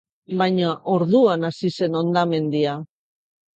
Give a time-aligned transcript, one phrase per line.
[0.37, 2.77] Baina orduan hasi zen hondamendia.